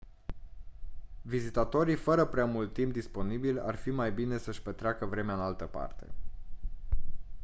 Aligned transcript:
vizitatorii 1.21 1.95
fără 1.95 2.25
prea 2.25 2.45
mult 2.45 2.73
timp 2.73 2.91
disponibil 2.93 3.59
ar 3.59 3.75
fi 3.75 3.89
mai 3.89 4.11
bine 4.11 4.37
să-și 4.37 4.61
petreacă 4.61 5.05
vremea 5.05 5.33
în 5.35 5.41
altă 5.41 5.65
parte 5.65 6.07